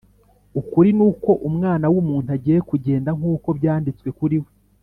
[0.59, 4.49] Ukuri nuko Umwana w’ umuntu agiye kugenda nk’ uko byanditswe kuri we